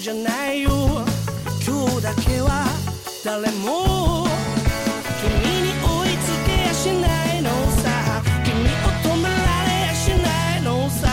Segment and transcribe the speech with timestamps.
[0.03, 0.71] じゃないよ。
[1.65, 2.67] 今日だけは
[3.25, 4.27] 誰も。
[5.23, 5.31] 君
[5.63, 8.21] に追いつけやしないのさ。
[8.43, 11.07] 君を止められやしないのさ。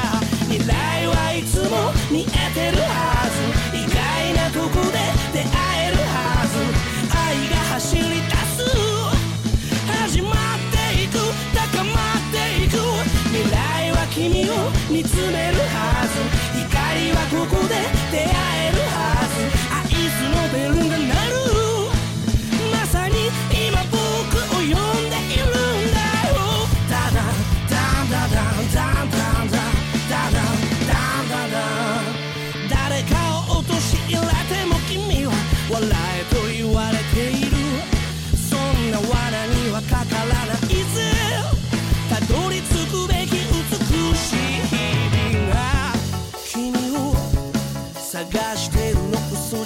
[0.50, 3.78] 未来はいつも見えてるはず。
[3.78, 4.98] 意外なとこで
[5.38, 6.58] 出会えるはず。
[7.14, 8.66] 愛が走り出す。
[10.02, 10.34] 始まっ
[10.74, 11.22] ていく。
[11.54, 12.74] 高まっていく。
[13.30, 16.18] 未来は君を見つめるはず。
[16.58, 18.89] 光はここで会える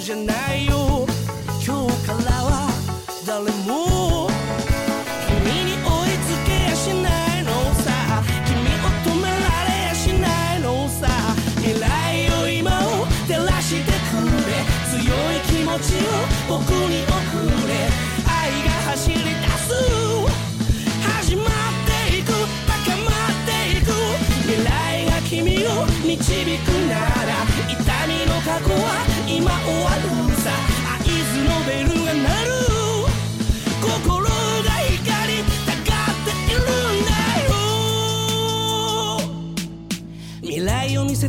[0.04, 1.06] じゃないよ。
[1.64, 2.68] 今日からは
[3.26, 4.28] 誰も
[5.24, 7.08] 君に追いつけやしな
[7.40, 7.50] いの
[7.80, 8.20] さ。
[8.44, 11.08] 君を止められやしないのさ。
[11.56, 14.60] 未来を今を照らしてくれ。
[14.92, 17.88] 強い気持ちを僕に送れ。
[18.28, 19.24] 愛が走り出
[19.56, 19.72] す。
[21.16, 21.48] 始まっ
[22.12, 22.28] ていく。
[22.68, 22.76] 高
[23.08, 23.88] まっていく。
[24.44, 24.68] 未来
[25.06, 27.40] が君を導くなら。
[27.72, 27.72] 痛
[28.06, 29.03] みの過去は
[29.54, 30.50] は終わるさ。
[30.98, 32.03] 合図のベル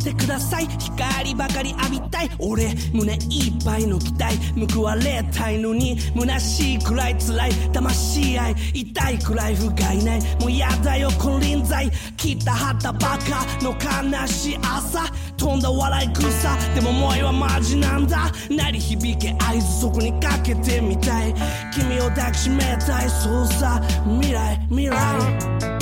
[0.00, 0.68] せてください。
[0.78, 2.30] 光ばかり浴びたい。
[2.38, 4.36] 俺胸いっぱいの期待。
[4.74, 7.52] 報われたいのに虚しいくらい辛い。
[7.72, 10.20] 魂愛痛いくらい不甲斐ない。
[10.40, 11.90] もうやだよこの臨在。
[12.16, 15.04] 切ったはったバカの悲しい朝。
[15.36, 16.56] 飛んだ笑い草。
[16.74, 18.32] でも思いはマジなんだ。
[18.50, 21.34] 鳴り響け合図そこにかけてみたい。
[21.72, 25.75] 君を抱きしめたいそうさ未来未来。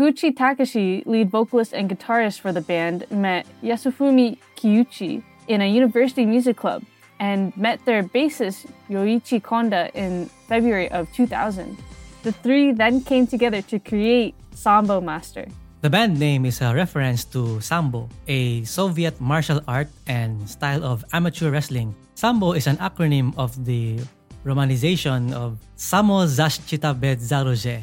[0.00, 6.24] Yamaguchi Takashi, lead vocalist and guitarist for the band, met Yasufumi Kiuchi in a university
[6.24, 6.82] music club
[7.18, 11.76] and met their bassist Yoichi Kondo in February of 2000.
[12.22, 15.46] The three then came together to create Sambo Master.
[15.82, 21.04] The band name is a reference to Sambo, a Soviet martial art and style of
[21.12, 21.94] amateur wrestling.
[22.14, 24.00] Sambo is an acronym of the
[24.46, 27.82] romanization of Samo Zashchita Bedzaroje,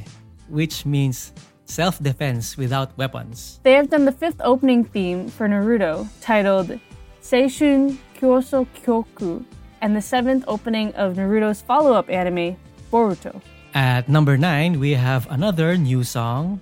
[0.49, 1.31] which means
[1.66, 3.60] self defense without weapons.
[3.62, 6.78] They have done the fifth opening theme for Naruto, titled
[7.22, 9.44] Seishun Kyoso Kyoku,
[9.80, 12.56] and the seventh opening of Naruto's follow up anime,
[12.90, 13.40] Boruto.
[13.74, 16.60] At number 9, we have another new song.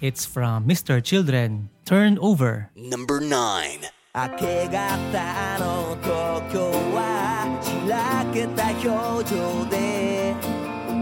[0.00, 1.02] It's from Mr.
[1.02, 2.70] Children, Turn Over.
[2.74, 3.80] Number 9.
[4.14, 10.34] 明け方の東京はしらけた表情で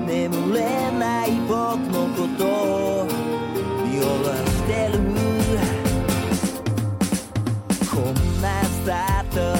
[0.05, 0.61] 眠れ
[0.99, 3.20] ない僕のことを見下ろ
[4.01, 4.99] してる
[7.91, 9.60] こんなスター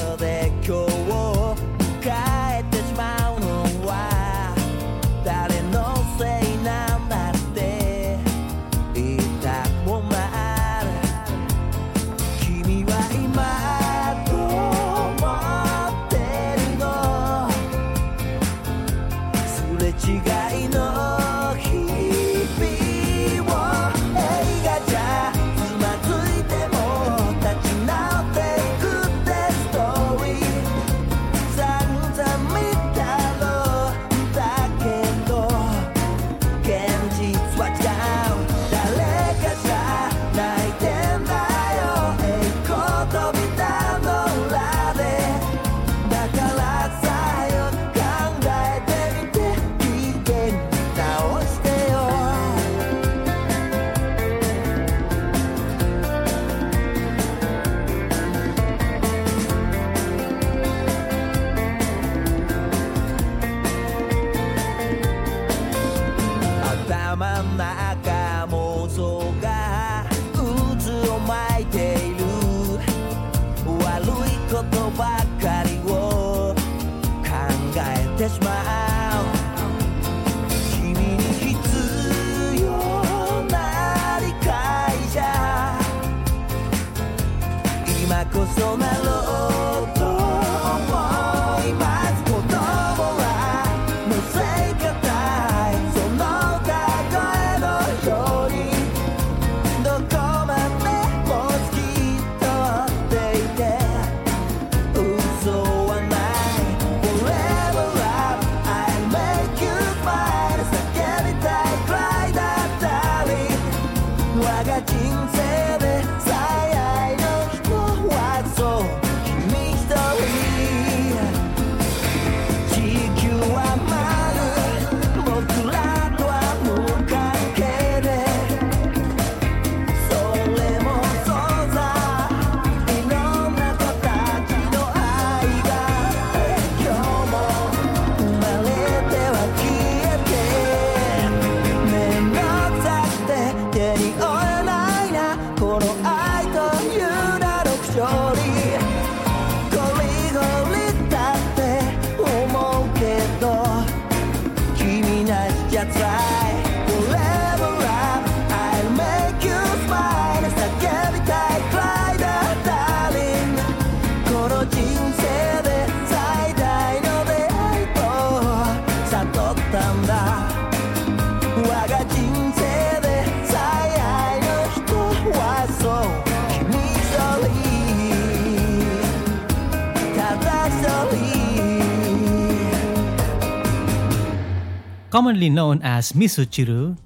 [185.12, 186.96] Commonly known as Misuchiru,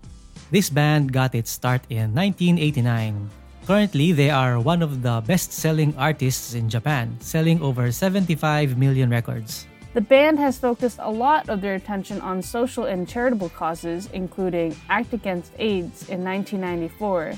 [0.52, 3.28] this band got its start in 1989.
[3.66, 9.10] Currently, they are one of the best selling artists in Japan, selling over 75 million
[9.10, 9.66] records.
[9.94, 14.76] The band has focused a lot of their attention on social and charitable causes, including
[14.88, 17.34] Act Against AIDS in 1994,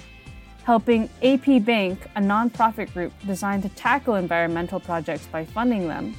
[0.64, 6.14] helping AP Bank, a nonprofit group designed to tackle environmental projects by funding them,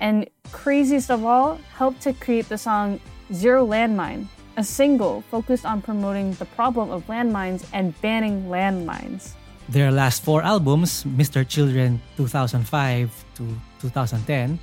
[0.00, 2.98] and craziest of all, helped to create the song
[3.32, 9.32] Zero Landmine, a single focused on promoting the problem of landmines and banning landmines.
[9.68, 11.46] Their last four albums, Mr.
[11.48, 13.48] Children 2005 to
[13.80, 14.58] 2010,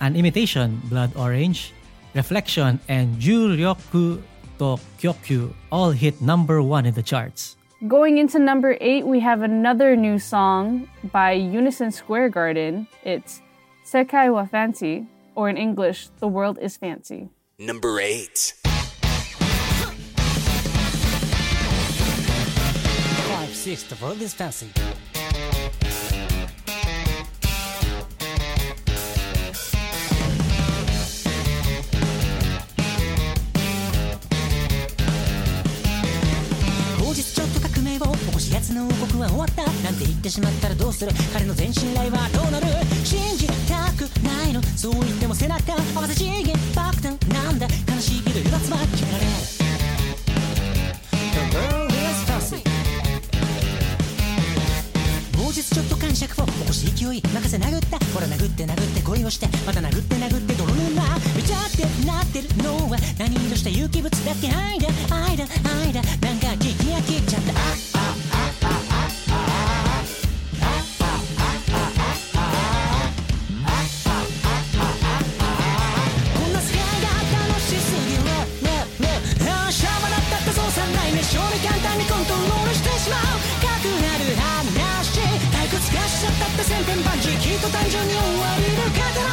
[0.00, 1.72] An Imitation, Blood Orange,
[2.14, 4.22] Reflection, and Juryoku
[4.58, 7.56] to Kokyu all hit number one in the charts.
[7.88, 12.86] Going into number eight, we have another new song by Unison Square Garden.
[13.02, 13.42] It's
[13.84, 17.28] Sekai wa Fancy, or in English, The World is Fancy.
[17.56, 18.52] Number 8.
[23.28, 24.66] Five, six, the world is fancy.
[36.98, 42.66] 後日ちょっと革命を起こし奴の王国は終わったなんて言ってしまったらどうする彼の全信頼はどうなる
[43.04, 43.46] 信じ
[43.84, 44.62] たくないの。
[44.76, 47.66] そう言っても背中合わせ次元爆弾なんだ。
[47.66, 49.34] 悲しいけど油断は決められない
[51.34, 51.98] The world is
[52.30, 52.62] fancy
[55.38, 57.98] もう日ちょっと感触を起こし勢い任せ殴った。
[58.14, 61.02] ほら殴って殴って恋をしてまた殴って殴って泥沼。
[61.36, 64.48] めちゃってなってるのは何色した有機物だっけ？
[64.48, 64.54] 間
[65.10, 66.83] 間間なんか聞き
[87.74, 89.26] 単純に終わりるから。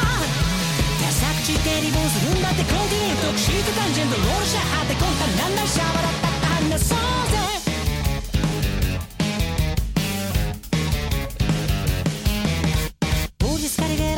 [0.98, 7.38] ダサ口でリボンするんだってコンティニュー特殊とタンジェントロールシャーってコンタなんだシャバだったって話そうぜ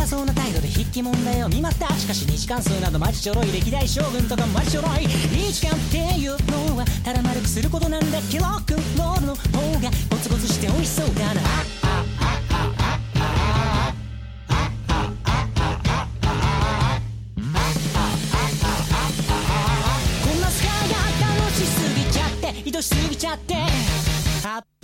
[0.07, 1.89] そうな態度で筆記問題を見まった。
[1.95, 3.47] しかし二次関数などマジちょろい。
[3.51, 5.05] 歴代将軍とかマジちょろい。
[5.05, 6.37] 一時間っていう
[6.69, 8.21] のはただ丸くすることなんだ。
[8.31, 9.41] けどロックンロールの方
[9.81, 11.84] がゴツゴツして美味しそうだな。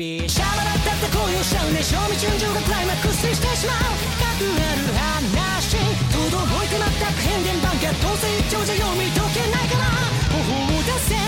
[0.00, 0.28] ピー。
[0.28, 3.76] シャバだったって恋をしちゃうね賞味順序がクライマックスにしてしまう。
[4.16, 5.76] かくなる話。
[5.76, 9.84] 届いて全く変幻版がどうせ一丁じゃ読み解けないから。
[10.32, 11.20] 方法を出せ。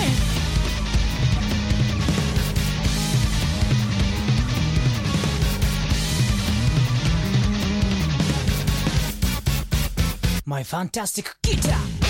[10.46, 12.01] My fantastic guitar!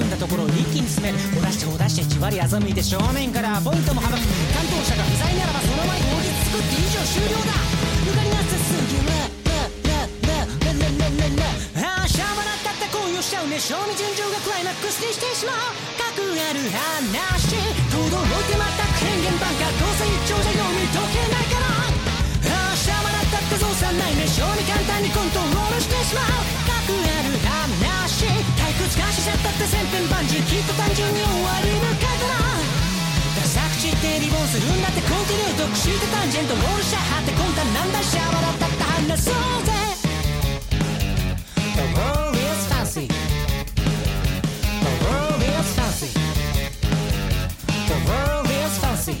[0.00, 1.20] 弱気せ緩んだところを一気に詰める。
[1.36, 4.16] お出してお出してじわり欺いて正面からポイントも省く。
[4.16, 7.52] 担当者が不在ならばその前に当日作って以上終了だ。
[8.08, 9.12] 抜かりなさすぎる
[11.76, 15.56] ああシャバだったって恋をしちゃうね賞味順序がクライマックスにしてしまう
[16.00, 17.56] 核ある話
[17.92, 21.68] 届いて全く変幻版かどうせ一丁じゃ読み解けないから
[22.56, 26.24] ああシャバだったってそうさないね性に簡単にコントロールしてしまう
[26.64, 27.39] 核ある話
[28.90, 32.42] 退屈化しちゃったって千変万事きっと単純に終わり抜かから
[33.36, 39.72] ダサ口ってリボンするんだってコンティニュー特殊でタンジェントロールシャーってコンタなんだシャバだったって話そうぜ
[41.76, 43.06] The world is fancy
[44.82, 46.10] The world is fancy
[47.86, 49.14] The world is fancy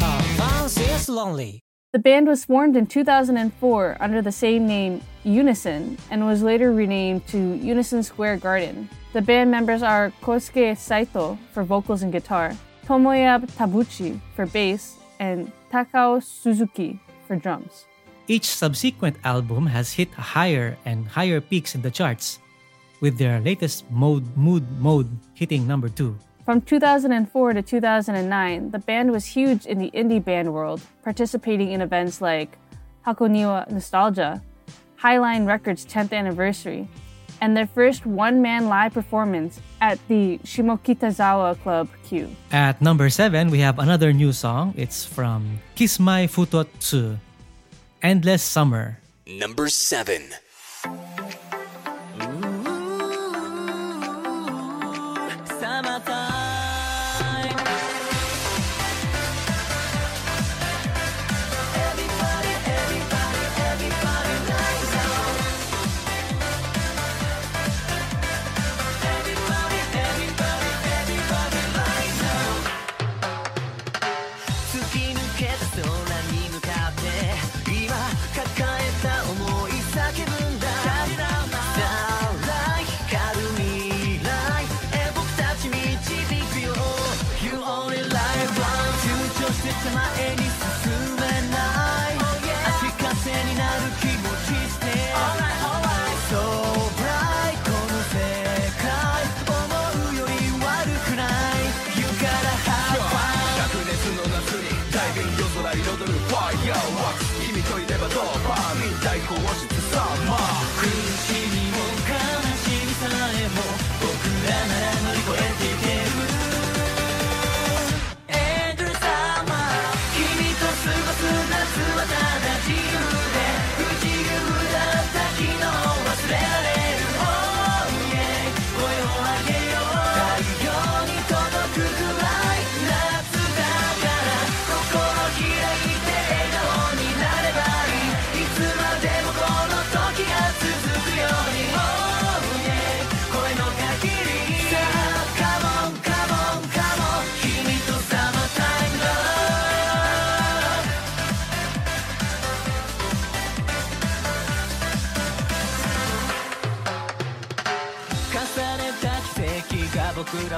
[0.00, 1.65] Oh, fancy is lonely
[1.96, 7.26] The band was formed in 2004 under the same name, Unison, and was later renamed
[7.28, 8.90] to Unison Square Garden.
[9.14, 12.52] The band members are Kosuke Saito for vocals and guitar,
[12.84, 17.86] Tomoya Tabuchi for bass, and Takao Suzuki for drums.
[18.28, 22.40] Each subsequent album has hit higher and higher peaks in the charts,
[23.00, 26.14] with their latest Mode Mood Mode hitting number 2.
[26.46, 31.80] From 2004 to 2009, the band was huge in the indie band world, participating in
[31.80, 32.56] events like
[33.04, 34.40] Hakoniwa Nostalgia,
[34.96, 36.86] Highline Records' 10th anniversary,
[37.40, 42.30] and their first one man live performance at the Shimokitazawa Club Q.
[42.52, 44.72] At number 7, we have another new song.
[44.76, 47.18] It's from Kis-My-Ft2
[48.02, 49.00] Endless Summer.
[49.26, 50.22] Number 7.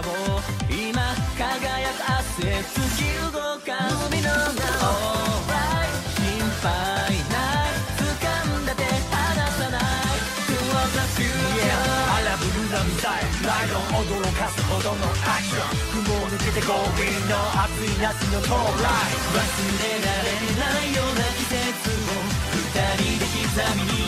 [0.01, 0.39] を
[0.71, 1.03] 今
[1.35, 6.71] 輝く汗突き動かす海の中 Alright 心配
[7.29, 8.07] ない掴
[8.47, 9.83] んだ手離さない。
[10.47, 12.15] Towards the future yeah.
[12.15, 16.79] アラブルラみたいライドを驚かすほどのアクション雲を抜けて Going
[17.29, 17.35] の
[17.65, 18.87] 暑い夏の到来
[19.35, 19.43] 忘
[19.83, 22.23] れられないような季節を
[22.55, 22.71] 二
[23.03, 24.08] 人で刻みに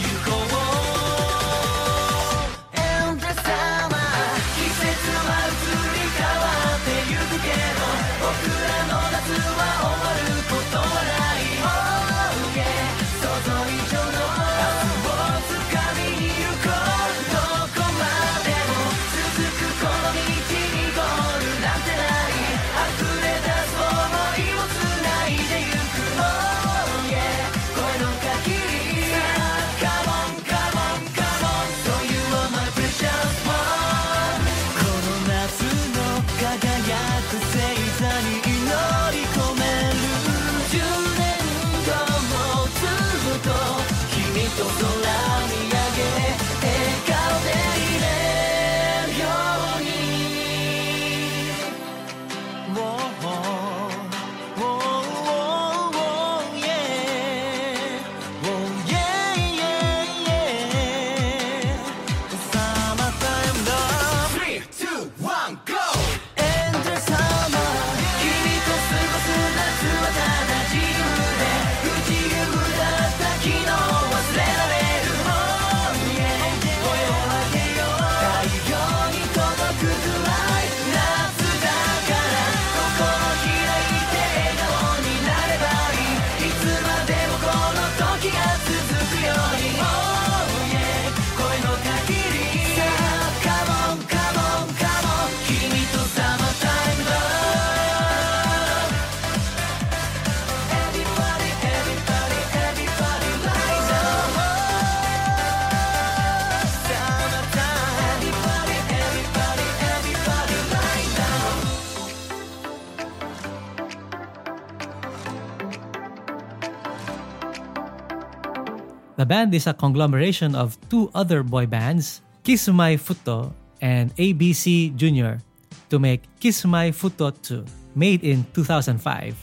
[119.31, 125.39] band is a conglomeration of two other boy bands, Kis-My-Ft and ABC Jr.,
[125.87, 127.63] to make Kis-My-Ft 2,
[127.95, 129.39] made in 2005.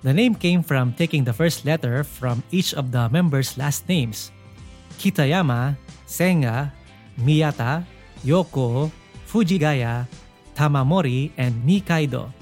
[0.00, 4.32] The name came from taking the first letter from each of the members' last names
[4.96, 5.76] Kitayama,
[6.08, 6.72] Senga,
[7.20, 7.84] Miyata,
[8.24, 8.88] Yokoo,
[9.28, 10.08] Fujigaya,
[10.56, 12.32] Tamamori, and Nikaido.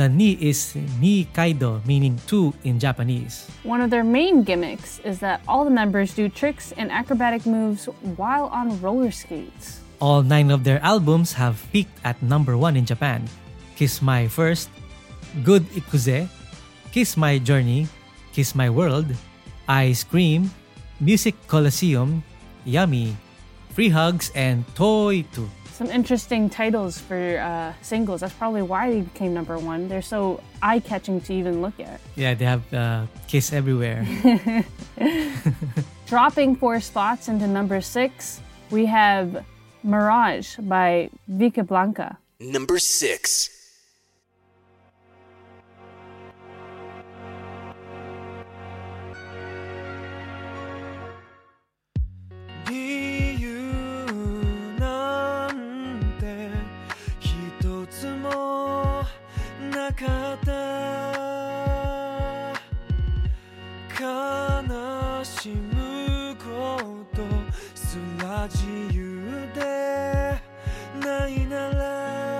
[0.00, 3.44] The ni is ni kaido, meaning two in Japanese.
[3.68, 7.84] One of their main gimmicks is that all the members do tricks and acrobatic moves
[8.16, 9.84] while on roller skates.
[10.00, 13.28] All nine of their albums have peaked at number one in Japan
[13.76, 14.72] Kiss My First,
[15.44, 16.32] Good Ikuze,
[16.96, 17.84] Kiss My Journey,
[18.32, 19.12] Kiss My World,
[19.68, 20.48] Ice Cream,
[20.96, 22.24] Music Colosseum,
[22.64, 23.12] Yummy,
[23.76, 28.20] Free Hugs, and Toy Too some interesting titles for uh, singles.
[28.20, 29.88] That's probably why they became number one.
[29.88, 32.02] They're so eye catching to even look at.
[32.16, 34.04] Yeah, they have uh, Kiss everywhere.
[36.06, 39.42] Dropping four spots into number six, we have
[39.82, 42.18] Mirage by Vickeblanka.
[42.40, 43.48] Number six.
[52.66, 53.09] Deep
[59.80, 60.52] なかった。
[63.98, 64.04] 悲
[65.24, 66.44] しむこ
[67.14, 67.22] と
[67.74, 70.38] すら自由で
[71.02, 72.39] ないなら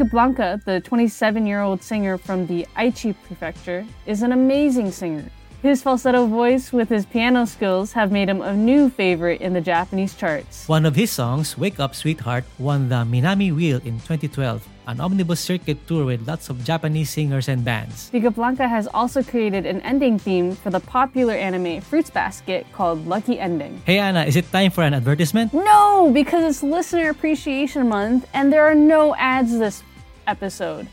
[0.00, 5.24] Blanca, the 27 year old singer from the Aichi prefecture, is an amazing singer.
[5.62, 9.60] His falsetto voice with his piano skills have made him a new favorite in the
[9.60, 10.66] Japanese charts.
[10.66, 15.40] One of his songs, Wake Up Sweetheart, won the Minami Wheel in 2012, an omnibus
[15.40, 18.10] circuit tour with lots of Japanese singers and bands.
[18.34, 23.38] Blanca has also created an ending theme for the popular anime Fruits Basket called Lucky
[23.38, 23.80] Ending.
[23.84, 25.52] Hey Anna, is it time for an advertisement?
[25.52, 29.82] No, because it's Listener Appreciation Month and there are no ads this
[30.26, 30.88] episode.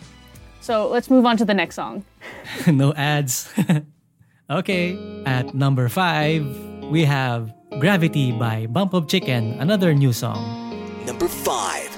[0.61, 2.05] So let's move on to the next song.
[2.67, 3.49] no ads.
[4.49, 6.45] okay, at number five,
[6.91, 10.41] we have Gravity by Bump of Chicken, another new song.
[11.05, 11.88] Number 5.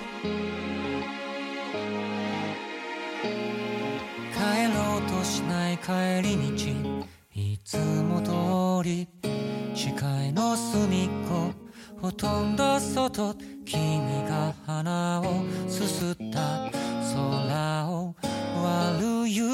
[5.82, 7.02] 帰り道
[7.34, 9.08] いつも通り
[9.74, 11.52] 視界の隅っこ
[12.00, 13.34] ほとんど外
[13.66, 16.70] 君が花をすすった
[17.16, 18.16] 空を
[18.64, 19.48] 割る夕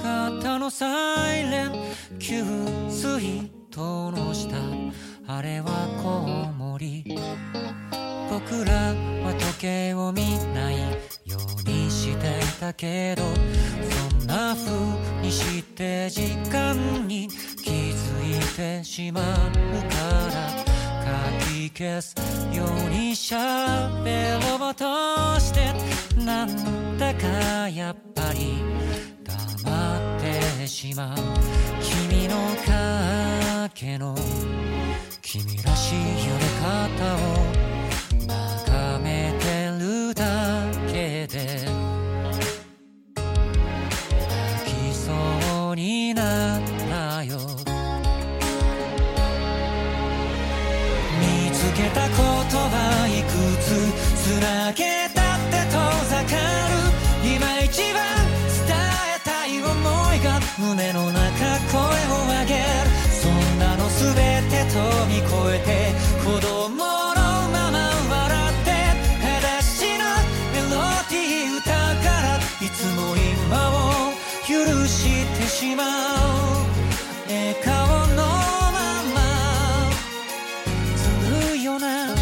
[0.00, 1.72] 方のサイレン
[2.20, 2.44] 給
[2.88, 4.56] 水塔の下
[5.26, 5.66] あれは
[6.00, 7.04] コウモリ
[8.30, 8.72] 僕ら
[9.24, 10.22] は時計を見
[10.54, 10.78] ない
[11.24, 13.22] ようにしてたけど
[14.18, 14.70] そんな風
[15.22, 17.28] にして時間に
[17.62, 17.92] 気づ
[18.36, 19.96] いてしまうか
[20.32, 20.64] ら
[21.40, 22.14] 書き消す
[22.52, 24.84] ように喋ろうと
[25.40, 25.72] して
[26.24, 28.62] なんだかやっぱり
[29.24, 30.20] 黙っ
[30.60, 31.18] てしまう。
[31.80, 32.36] 君の
[33.74, 34.14] 影の
[35.20, 35.96] 君らしい
[36.28, 37.83] 揺れ方を。
[45.74, 47.53] になったよ。
[75.64, 75.86] しまう。
[77.26, 78.78] 笑顔のま
[79.14, 79.16] ま。
[80.96, 81.04] ず
[81.50, 82.14] るいよな。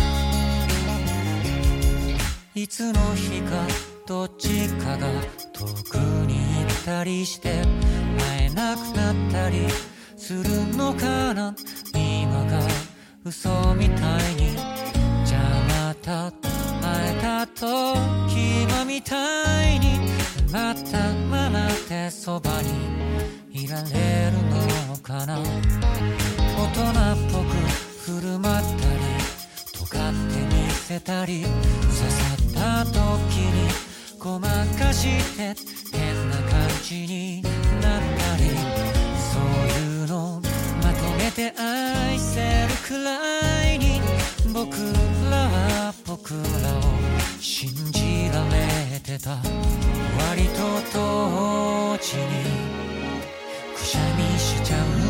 [2.55, 3.67] いつの日か
[4.07, 5.09] どっちかが
[5.53, 9.67] 遠くに行ったりして会えなくなったり
[10.17, 10.45] する
[10.77, 11.55] のかな。
[11.95, 12.61] 今が
[13.25, 14.57] 嘘みたいに
[15.25, 15.43] じゃあ
[15.87, 19.17] また会えた時今みた
[19.69, 20.22] いに。
[20.53, 20.99] また
[21.31, 24.33] ままでそばにいられる
[24.87, 25.39] のかな？
[25.39, 27.57] 大人っぽく
[28.05, 29.01] 振る舞ったり
[29.73, 30.19] 尖って
[30.55, 31.55] 見せたり刺
[32.11, 32.99] さった時
[33.39, 33.71] に
[34.19, 35.07] ごまかし
[35.39, 35.55] て
[35.91, 38.43] 変な感じになったり。
[39.33, 39.43] そう
[39.81, 40.43] いうの
[40.83, 43.92] まとめて愛せるくらいに。
[44.53, 44.77] 僕
[45.31, 46.43] らは僕らを
[47.41, 49.31] 信じられてた。
[50.29, 50.61] 割と
[50.93, 52.23] 同時に
[53.75, 55.02] くしゃみしちゃう。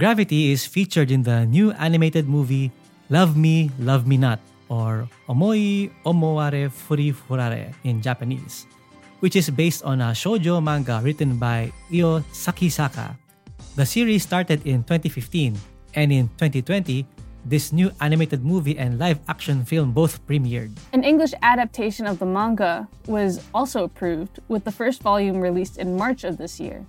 [0.00, 2.72] Gravity is featured in the new animated movie
[3.12, 4.40] Love Me, Love Me Not,
[4.72, 8.64] or Omoi Omoware Furi Furare in Japanese,
[9.20, 13.12] which is based on a shoujo manga written by Io Sakisaka.
[13.76, 15.60] The series started in 2015,
[15.92, 17.04] and in 2020,
[17.44, 20.72] this new animated movie and live action film both premiered.
[20.94, 26.00] An English adaptation of the manga was also approved, with the first volume released in
[26.00, 26.86] March of this year.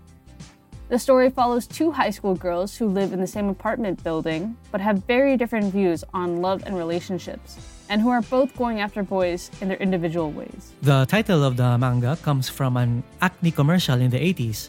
[0.91, 4.83] The story follows two high school girls who live in the same apartment building but
[4.83, 7.55] have very different views on love and relationships,
[7.87, 10.75] and who are both going after boys in their individual ways.
[10.83, 14.67] The title of the manga comes from an acne commercial in the 80s.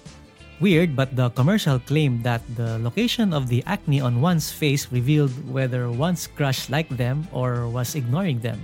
[0.62, 5.34] Weird, but the commercial claimed that the location of the acne on one's face revealed
[5.50, 8.62] whether one's crush liked them or was ignoring them.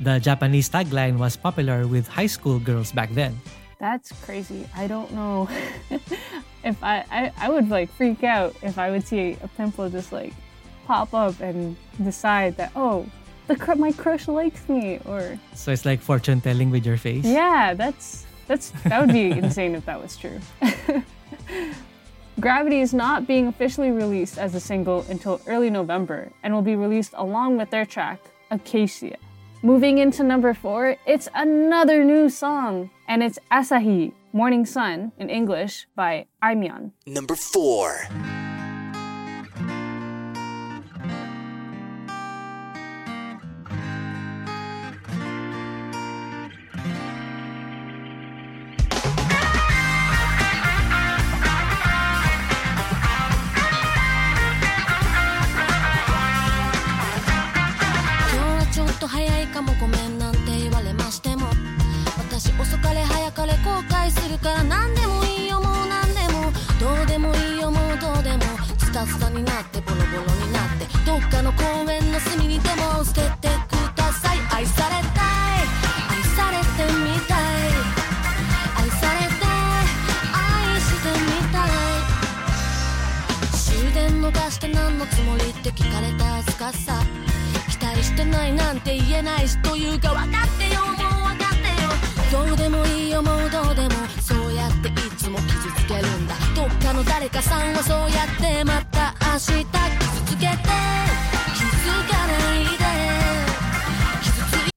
[0.00, 3.38] The Japanese tagline was popular with high school girls back then.
[3.78, 4.68] That's crazy.
[4.76, 5.48] I don't know
[6.64, 10.10] if I, I I would like freak out if I would see a pimple just
[10.12, 10.32] like
[10.86, 13.06] pop up and decide that oh
[13.46, 17.24] the cr- my crush likes me or So it's like fortune telling with your face.
[17.24, 20.40] yeah that's that's that would be insane if that was true.
[22.40, 26.76] Gravity is not being officially released as a single until early November and will be
[26.76, 29.16] released along with their track Acacia.
[29.62, 35.88] Moving into number four, it's another new song, and it's Asahi, Morning Sun in English
[35.96, 36.92] by Aimyon.
[37.08, 38.06] Number four.
[64.08, 64.52] 後悔するか。
[64.52, 66.50] ら何でもいいよもう何でも。
[66.80, 68.42] どうでもいいよもうどうでも。
[68.78, 70.86] スタスタになってボロボロになって。
[71.04, 74.38] どっかの公園の隅にでも捨ててください。
[74.50, 75.04] 愛されたい。
[76.08, 77.38] 愛されてみたい。
[78.76, 79.44] 愛されて
[80.32, 81.70] 愛してみたい。
[83.52, 87.02] 終電逃して何のつもりって聞かれた恥ずかしさ。
[87.68, 90.97] 期待してないなんて言えないしというか分かってよ。
[92.30, 96.34] どうでもいいよもうどうでもそうやっていつも傷つけるんだ。
[96.54, 99.76] どっかの誰かさんはそうやってまた明日傷
[100.26, 100.52] つけて。
[101.54, 102.77] 気づかない。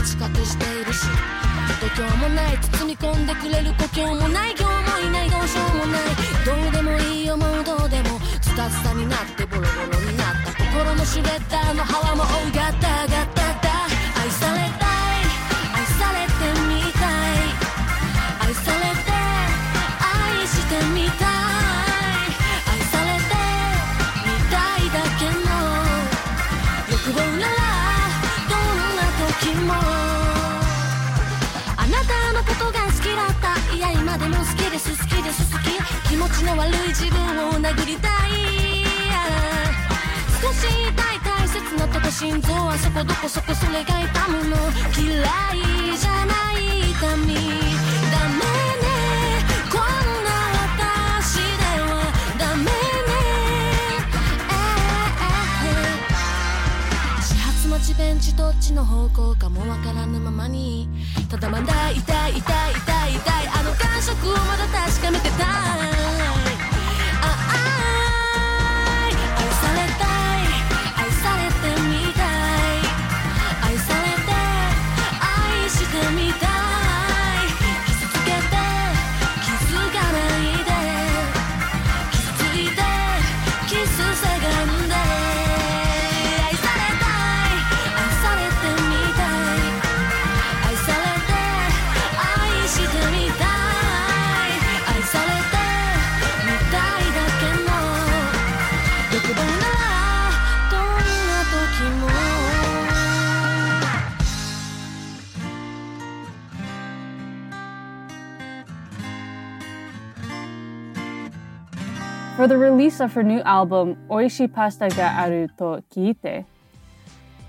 [0.00, 1.06] は自覚しているし
[1.80, 6.02] 度胸もない包み込んでくれる故郷もない今日もいないどうしようもない。
[6.44, 10.52] どうでもいいよもうどうでもスタスタになってボロボロになった。
[10.64, 13.70] 心のシュレッダーの幅もうガタガタだ
[14.22, 14.89] 愛された。
[35.62, 38.30] き気持ちの悪い自分を殴りたい。
[40.42, 44.56] 少し痛い大切なとこ心臓はそこどこそこそれが痛むの。
[44.98, 45.22] 嫌
[45.92, 47.89] いじゃない痛み
[58.00, 60.88] ベンチどっちの方向かもわからぬままに。
[61.28, 61.98] ただまだ痛
[62.28, 63.48] い痛い痛い痛い。
[63.52, 66.19] あの感触をまだ確かめてた
[112.40, 116.48] for the release of her new album, Oishii Pasta ga Aru to Kiite.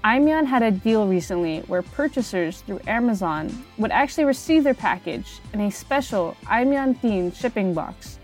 [0.03, 5.61] Aimyon had a deal recently where purchasers through Amazon would actually receive their package in
[5.61, 8.19] a special Aimyon themed shipping box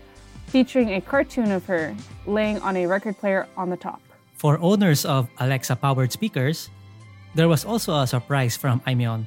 [0.52, 1.96] featuring a cartoon of her
[2.26, 4.04] laying on a record player on the top.
[4.36, 6.68] For owners of Alexa powered speakers,
[7.34, 9.24] there was also a surprise from Aimyon.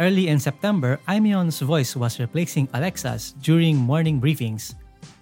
[0.00, 4.72] Early in September, Aimyon's voice was replacing Alexa's during morning briefings.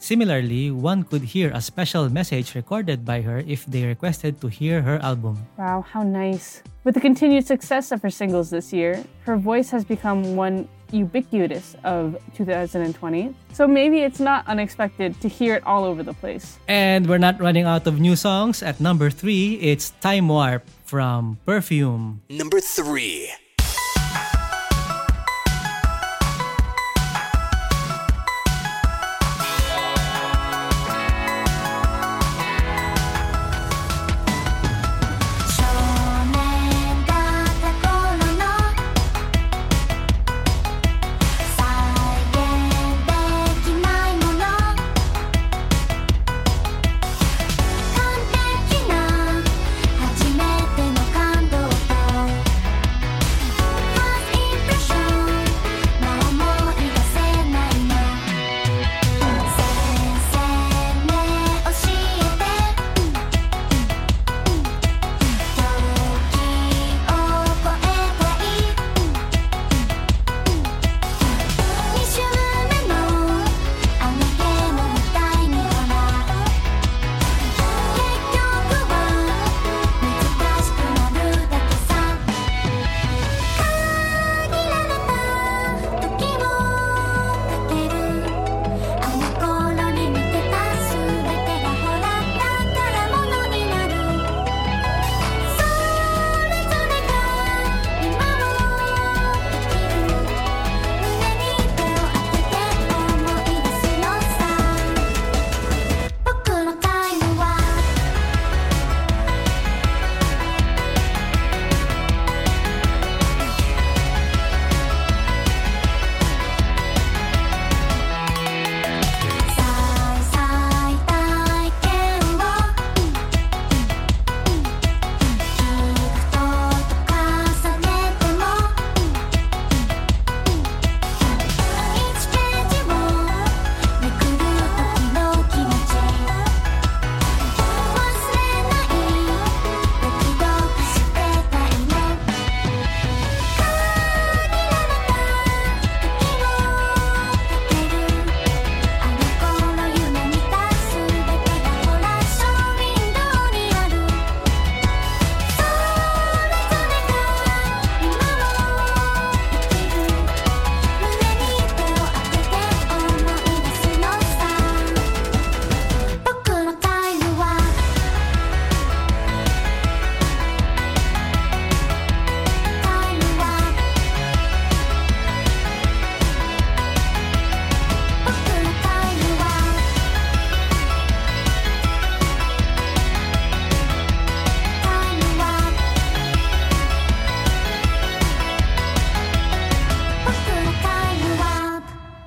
[0.07, 4.81] Similarly, one could hear a special message recorded by her if they requested to hear
[4.81, 5.35] her album.
[5.59, 6.63] Wow, how nice.
[6.85, 11.75] With the continued success of her singles this year, her voice has become one ubiquitous
[11.83, 13.35] of 2020.
[13.53, 16.61] So maybe it's not unexpected to hear it all over the place.
[16.69, 18.63] And we're not running out of new songs.
[18.63, 22.23] At number three, it's Time Warp from Perfume.
[22.31, 23.27] Number three.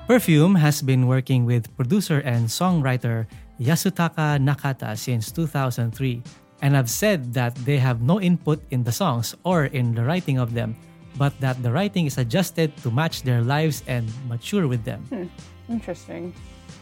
[0.10, 3.28] Perfume has been working with producer and songwriter
[3.62, 6.24] Yasutaka Nakata since 2003
[6.64, 10.40] and have said that they have no input in the songs or in the writing
[10.40, 10.76] of them,
[11.16, 15.06] but that the writing is adjusted to match their lives and mature with them.
[15.14, 15.72] Hmm.
[15.72, 16.34] Interesting.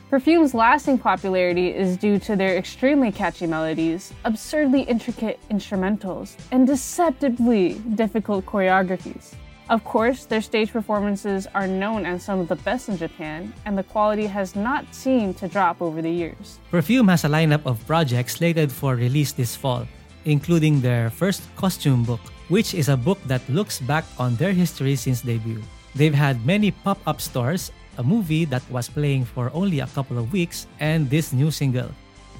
[0.09, 7.73] Perfume's lasting popularity is due to their extremely catchy melodies, absurdly intricate instrumentals, and deceptively
[7.99, 9.35] difficult choreographies.
[9.69, 13.77] Of course, their stage performances are known as some of the best in Japan, and
[13.77, 16.59] the quality has not seemed to drop over the years.
[16.71, 19.85] Perfume has a lineup of projects slated for release this fall,
[20.23, 24.95] including their first costume book, which is a book that looks back on their history
[24.95, 25.61] since debut.
[25.95, 30.17] They've had many pop up stores, a movie that was playing for only a couple
[30.17, 31.91] of weeks, and this new single.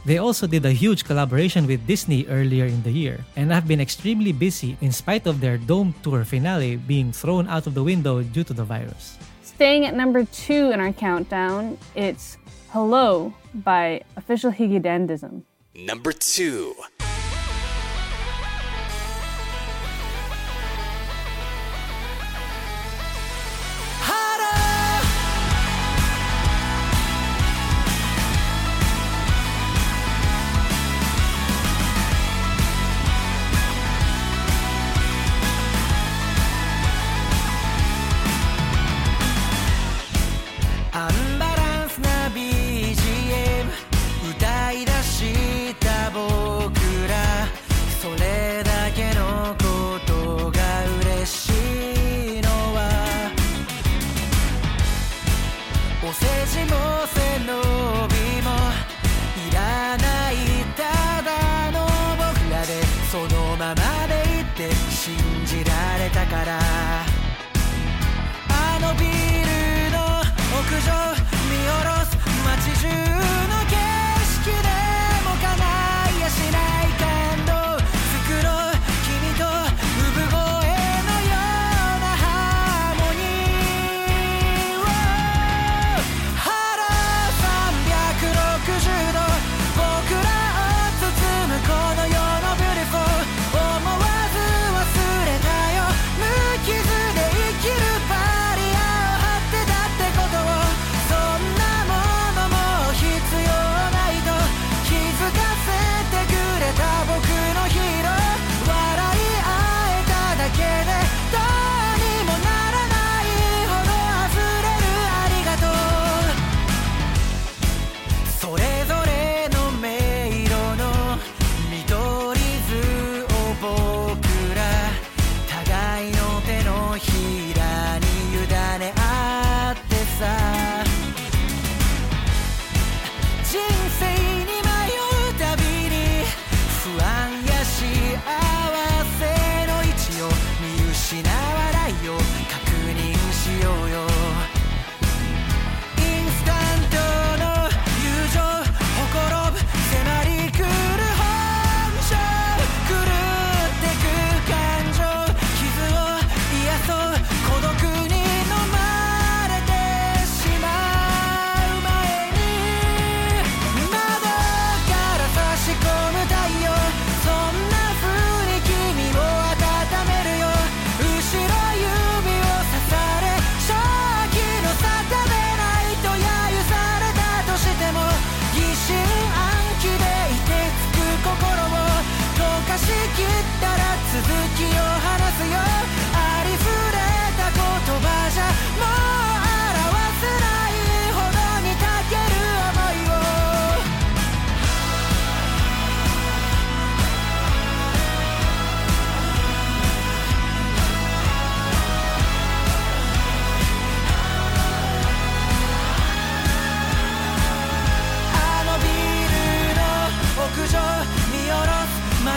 [0.08, 3.82] They also did a huge collaboration with Disney earlier in the year and have been
[3.82, 8.24] extremely busy in spite of their Dome Tour finale being thrown out of the window
[8.24, 9.20] due to the virus.
[9.44, 12.38] Staying at number two in our countdown, it's
[12.72, 15.44] Hello by Official Hige Dandism.
[15.76, 16.74] Number two.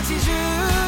[0.01, 0.80] 아, 진.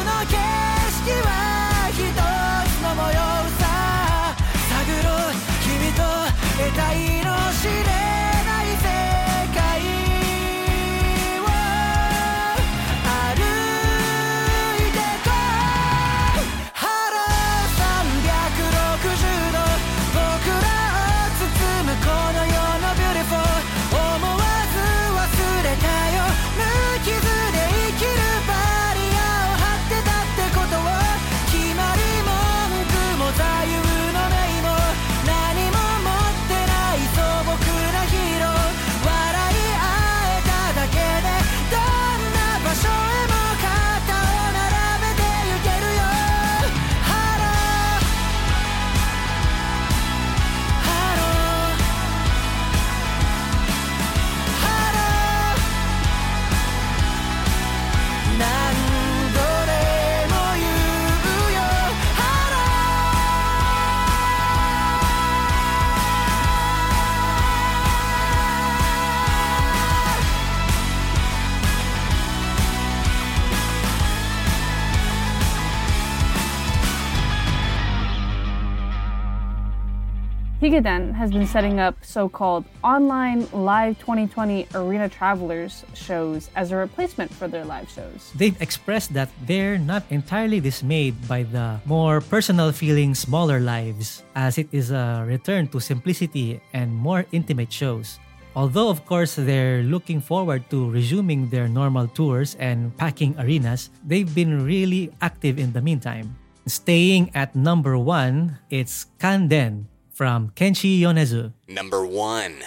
[80.73, 86.71] い Higedan has been setting up so called online live 2020 arena travelers shows as
[86.71, 88.33] a replacement for their live shows.
[88.33, 94.57] They've expressed that they're not entirely dismayed by the more personal feeling smaller lives, as
[94.57, 98.17] it is a return to simplicity and more intimate shows.
[98.55, 104.33] Although, of course, they're looking forward to resuming their normal tours and packing arenas, they've
[104.33, 106.33] been really active in the meantime.
[106.65, 111.53] Staying at number one, it's Kanden from Kenshi Yonezu.
[111.67, 112.63] Number one.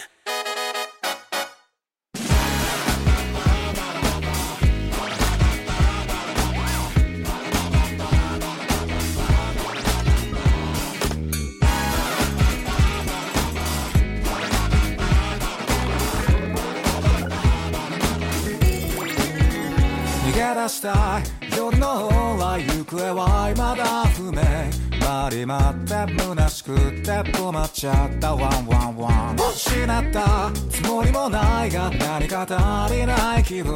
[20.54, 21.22] 出したい
[21.56, 33.74] 夜の方は行方は未だ不明回り待って虚しくて止まっちゃったワンワンワン失ったつもりもないが何か足りない気分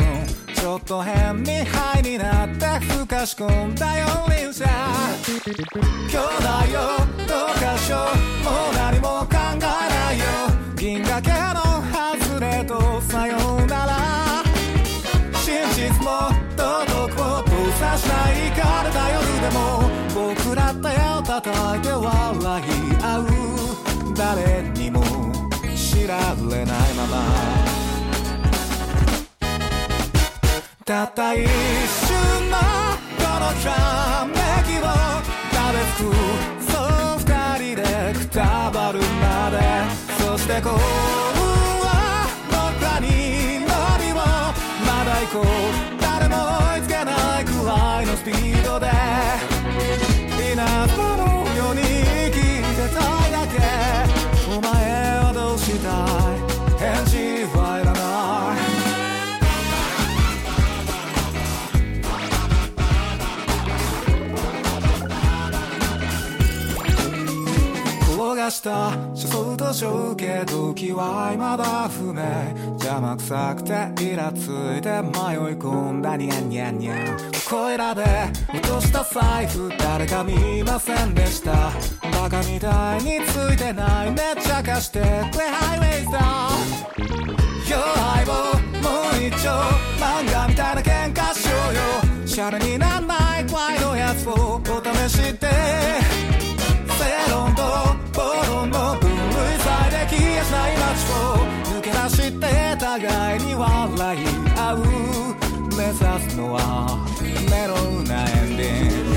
[0.55, 6.81] ちょっと変にハイになってふかし込んだよ輪車兄弟よ
[7.27, 10.25] どうかしようもう何も考えないよ
[10.77, 11.81] 銀河系の
[12.19, 14.45] 外れとさようなら
[15.35, 16.93] 真実も道徳
[17.23, 19.59] を封鎖しないからだ夜でも
[20.15, 21.49] 僕ら手を叩
[21.79, 22.65] いて笑い
[23.03, 23.25] 合う
[24.15, 25.03] 誰にも
[25.75, 27.17] 知られないまま。
[30.85, 32.59] たった一瞬の
[33.17, 34.35] このひらめ
[34.67, 34.85] きを
[35.55, 36.13] 食べつく。
[36.71, 36.75] そ
[37.15, 37.25] う二
[37.75, 39.57] 人でくたばるまで。
[40.23, 41.10] そして幸運
[68.51, 72.21] した初相と小受け時は未だ不明。
[72.75, 73.73] 邪魔くさくて
[74.03, 76.17] イラついて迷い込んだ。
[76.17, 77.33] ニャンニャンニャン。
[77.49, 78.05] ここいらで
[78.53, 81.73] 落とした財布誰か見ませんでした。
[82.11, 84.11] バカみたいについてない。
[84.11, 85.01] めっちゃ貸して。
[85.01, 86.21] くれハイウェイだ。
[87.69, 88.33] 今日相棒。
[88.81, 89.49] もう一丁
[89.99, 92.27] 漫画みたいな喧嘩しようよ。
[92.27, 93.47] シャレになんない。
[93.47, 95.35] くらいのやつをお試しっ
[102.99, 104.27] 互いに笑い
[104.57, 104.79] 合う
[105.77, 105.97] 目指
[106.29, 106.99] すのは
[107.49, 109.15] メロウなエンディング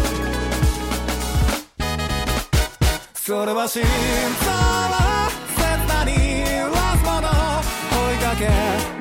[3.16, 3.88] それは心臓
[4.52, 6.12] は切なに
[6.42, 7.26] 揺らすもの
[8.10, 8.46] 追いかけ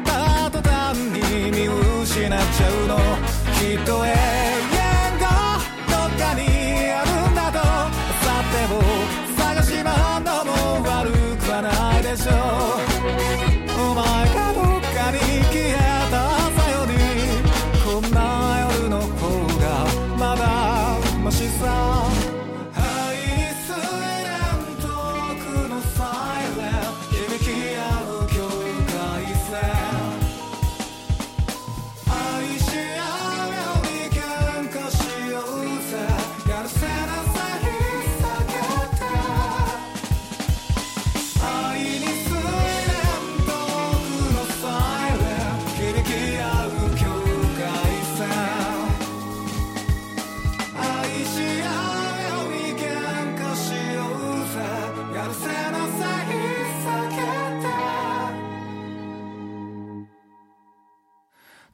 [0.09, 0.11] た
[0.51, 1.69] 途端に見
[2.03, 2.97] 失っちゃうの
[3.59, 4.32] きっとええ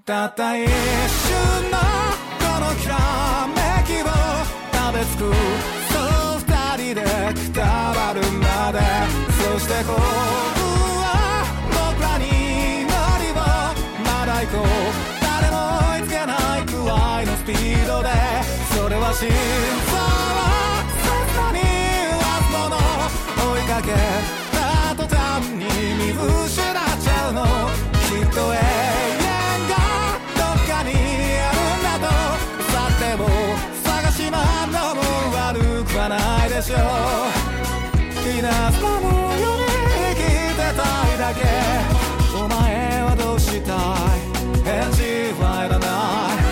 [0.08, 1.76] たった一瞬の
[2.40, 2.96] このひら
[3.46, 4.08] めきを
[4.72, 5.24] 食べつく
[5.92, 6.00] そ
[6.36, 6.48] う二
[6.82, 7.04] 人で
[7.34, 8.80] くたばるまで
[9.52, 9.98] そして幸運
[10.96, 12.24] は僕らに
[12.88, 13.44] 乗りを
[14.02, 14.66] まだ行こう
[15.20, 18.08] 誰も追いつけないくらいのスピードで
[18.74, 20.48] それは心臓を
[21.04, 22.80] 切なに揺らすもの
[23.52, 23.92] 追いかけ
[24.56, 25.66] た途端に
[26.00, 27.44] 見失っちゃうの。
[28.08, 29.07] きっと永遠
[36.07, 36.79] 悪くはないでしょう
[38.39, 39.07] 稲妻の
[39.37, 40.23] ように生き
[40.55, 40.83] てた
[41.13, 41.41] いだけ
[42.37, 43.77] お前はどうしたい
[44.63, 45.03] 返事
[45.41, 46.43] はいらない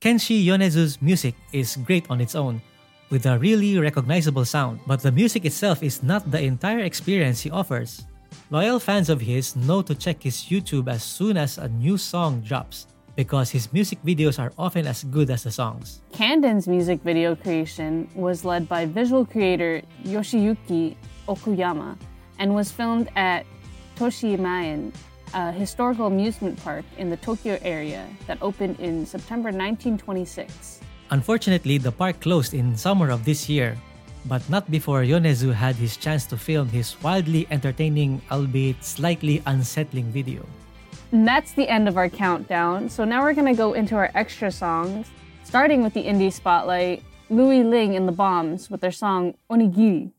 [0.00, 2.60] Kenshi Yonezu's music is great on its own,
[3.08, 7.52] with a really recognizable sound, but the music itself is not the entire experience he
[7.52, 8.04] offers.
[8.50, 12.40] Loyal fans of his know to check his YouTube as soon as a new song
[12.40, 15.99] drops because his music videos are often as good as the songs.
[16.13, 20.95] Kanden's music video creation was led by visual creator Yoshiyuki
[21.27, 21.97] Okuyama
[22.37, 23.43] and was filmed at
[23.97, 24.93] Toshimaen,
[25.33, 30.79] a historical amusement park in the Tokyo area that opened in September 1926.
[31.09, 33.75] Unfortunately, the park closed in summer of this year,
[34.25, 40.05] but not before Yonezu had his chance to film his wildly entertaining, albeit slightly unsettling
[40.11, 40.45] video.
[41.11, 42.89] And that's the end of our countdown.
[42.89, 45.07] So now we're going to go into our extra songs,
[45.43, 50.11] starting with the indie spotlight, Louis Ling and the Bombs with their song Onigiri.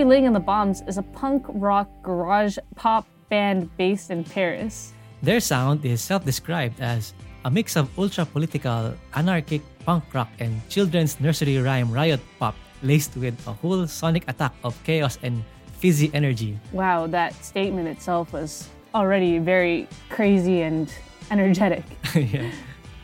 [0.00, 4.94] Louis Ling and the Bombs is a punk rock garage pop band based in Paris.
[5.22, 7.12] Their sound is self described as
[7.44, 13.14] a mix of ultra political, anarchic punk rock and children's nursery rhyme riot pop laced
[13.18, 15.44] with a whole sonic attack of chaos and
[15.76, 16.58] fizzy energy.
[16.72, 20.88] Wow, that statement itself was already very crazy and
[21.30, 21.84] energetic.
[22.14, 22.50] yeah.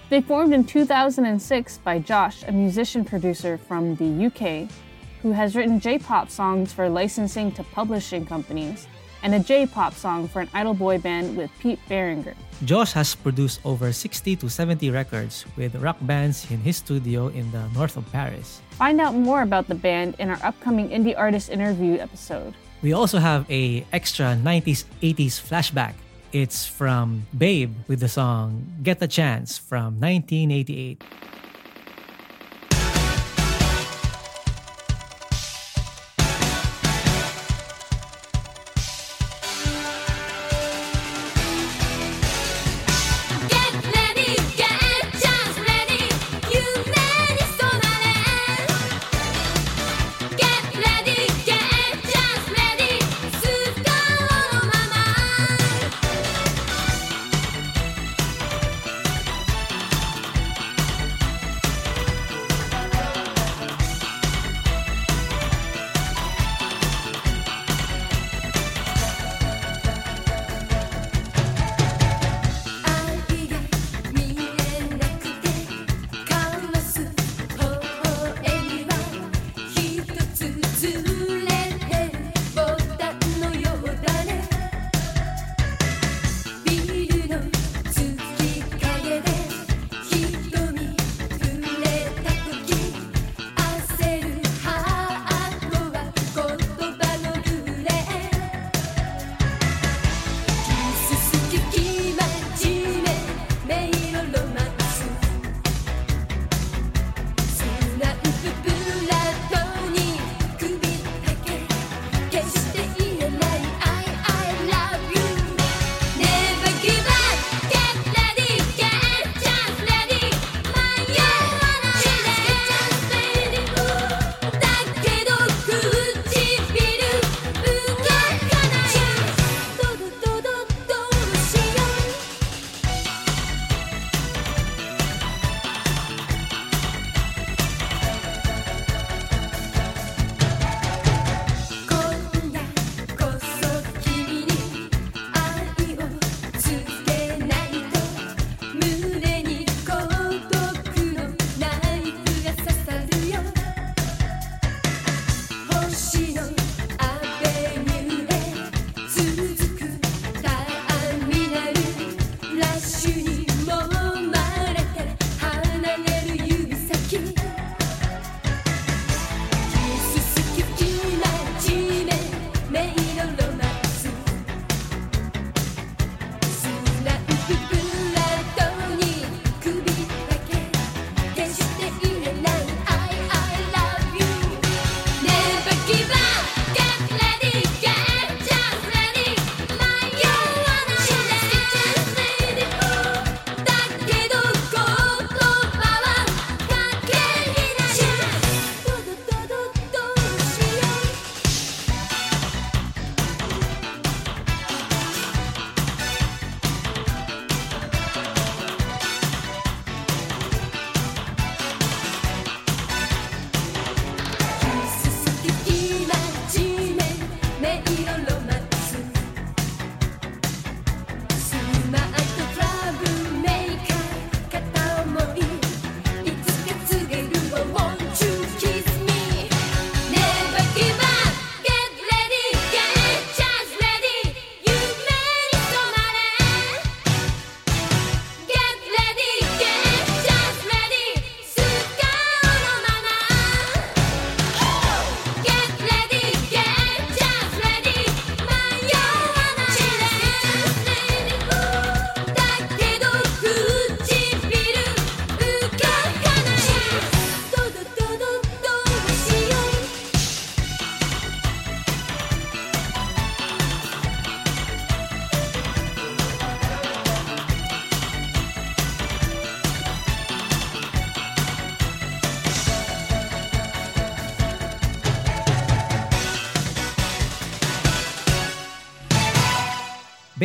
[0.09, 4.71] They formed in 2006 by Josh, a musician producer from the UK,
[5.23, 8.87] who has written J pop songs for licensing to publishing companies,
[9.23, 12.35] and a J pop song for an idol boy band with Pete Berenger.
[12.65, 17.51] Josh has produced over 60 to 70 records with rock bands in his studio in
[17.53, 18.63] the north of Paris.
[18.71, 22.55] Find out more about the band in our upcoming indie artist interview episode.
[22.83, 25.95] We also have a extra 90s 80s flashback.
[26.33, 31.03] It's from Babe with the song Get the Chance from 1988.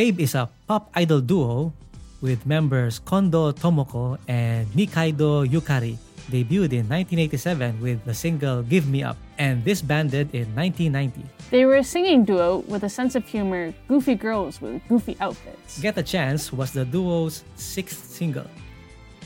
[0.01, 1.69] Babe is a pop idol duo
[2.25, 5.93] with members Kondo Tomoko and Nikaido Yukari.
[6.25, 11.21] Debuted in 1987 with the single Give Me Up and disbanded in 1990.
[11.51, 15.77] They were a singing duo with a sense of humor, goofy girls with goofy outfits.
[15.77, 18.49] Get a Chance was the duo's sixth single.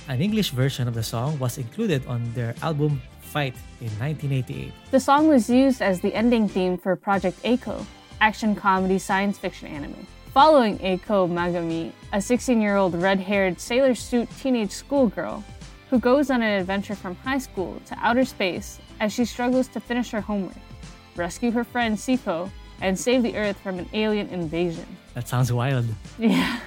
[0.09, 4.73] An English version of the song was included on their album Fight in 1988.
[4.91, 7.87] The song was used as the ending theme for Project A-ko,
[8.19, 10.05] action comedy science fiction anime.
[10.35, 15.39] Following A-ko Magami, a 16 year old red haired sailor suit teenage schoolgirl
[15.89, 19.79] who goes on an adventure from high school to outer space as she struggles to
[19.79, 20.59] finish her homework,
[21.15, 24.83] rescue her friend C-ko, and save the Earth from an alien invasion.
[25.13, 25.87] That sounds wild.
[26.19, 26.59] Yeah.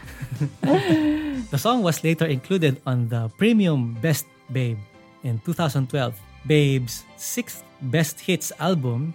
[1.52, 4.80] The song was later included on the premium Best Babe
[5.24, 6.16] in 2012,
[6.46, 9.12] Babe's sixth Best Hits album,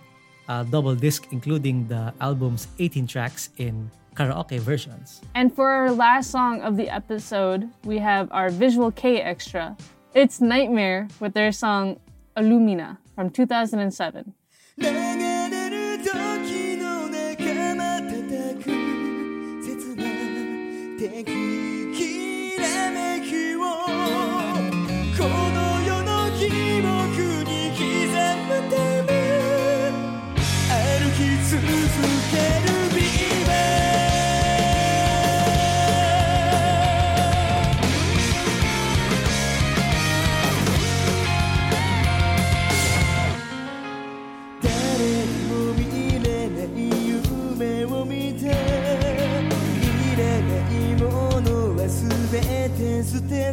[0.48, 5.22] a double disc including the album's 18 tracks in karaoke versions.
[5.36, 9.76] And for our last song of the episode, we have our Visual Kei extra.
[10.14, 12.00] It's Nightmare with their song
[12.36, 14.34] Alumina from 2007.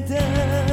[0.02, 0.69] て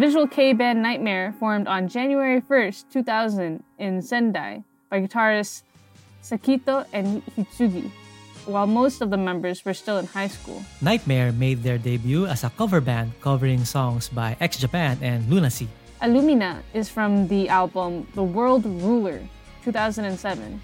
[0.00, 5.62] visual kei band Nightmare formed on January 1st, 2000, in Sendai by guitarists
[6.24, 7.90] Sakito and Hitsugi,
[8.46, 10.64] while most of the members were still in high school.
[10.80, 15.68] Nightmare made their debut as a cover band covering songs by X Japan and Lunacy.
[16.00, 19.20] Alumina is from the album The World Ruler,
[19.64, 20.60] 2007.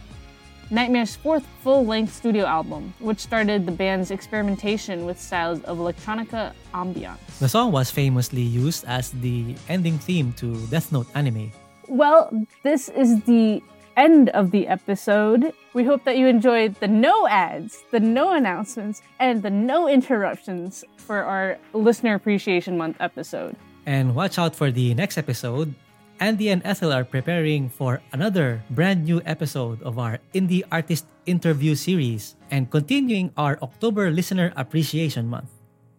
[0.70, 6.52] Nightmare's fourth full length studio album, which started the band's experimentation with styles of electronica
[6.74, 7.38] ambiance.
[7.38, 11.52] The song was famously used as the ending theme to Death Note anime.
[11.88, 12.30] Well,
[12.64, 13.62] this is the
[13.96, 15.52] end of the episode.
[15.72, 20.84] We hope that you enjoyed the no ads, the no announcements, and the no interruptions
[20.96, 23.56] for our Listener Appreciation Month episode.
[23.86, 25.74] And watch out for the next episode.
[26.18, 31.74] Andy and Ethel are preparing for another brand new episode of our Indie Artist Interview
[31.74, 35.50] series and continuing our October Listener Appreciation Month.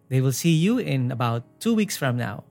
[0.08, 2.42] They will see you in about two weeks from now.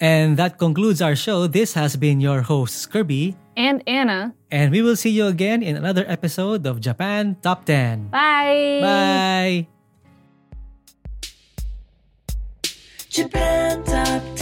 [0.00, 1.46] And that concludes our show.
[1.46, 4.34] This has been your host, Kirby, And Anna.
[4.50, 8.08] and we will see you again in another episode of Japan Top 10.
[8.10, 8.80] Bye!
[8.82, 9.66] Bye!
[13.08, 14.41] Japan Top 10,